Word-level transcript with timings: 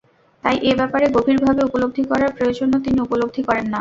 তাই 0.43 0.55
এ 0.63 0.77
ব্যাপারে 0.79 1.05
গভীরভাবে 1.15 1.61
উপলদ্ধি 1.65 2.03
করার 2.11 2.31
প্রয়োজনও 2.37 2.83
তিনি 2.85 2.97
উপলদ্ধি 3.01 3.41
করেন 3.47 3.63
না। 3.63 3.69